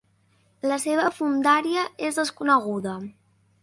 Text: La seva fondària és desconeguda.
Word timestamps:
La 0.71 0.79
seva 0.85 1.05
fondària 1.19 1.87
és 2.09 2.21
desconeguda. 2.23 3.01